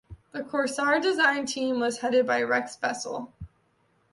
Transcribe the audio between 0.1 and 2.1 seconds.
The Corsair design team was